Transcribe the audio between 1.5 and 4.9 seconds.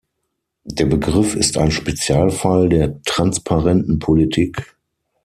ein Spezialfall der transparenten Politik.